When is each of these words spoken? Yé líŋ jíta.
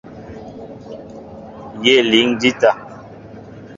Yé 1.85 1.95
líŋ 2.09 2.27
jíta. 2.41 2.71